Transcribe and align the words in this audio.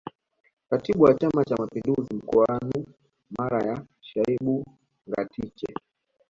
Katibu 0.69 1.03
wa 1.03 1.13
Chama 1.19 1.45
cha 1.45 1.55
Mapinduzi 1.57 2.15
mkoanu 2.15 2.85
Mara 3.37 3.73
ni 3.73 3.85
Shaibu 4.01 4.65
Ngatiche 5.09 5.73